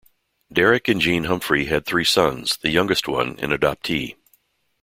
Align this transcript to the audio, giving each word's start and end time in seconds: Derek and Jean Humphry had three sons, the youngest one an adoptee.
Derek 0.51 0.87
and 0.87 0.99
Jean 0.99 1.25
Humphry 1.25 1.65
had 1.67 1.85
three 1.85 2.05
sons, 2.05 2.57
the 2.57 2.71
youngest 2.71 3.07
one 3.07 3.37
an 3.39 3.51
adoptee. 3.51 4.15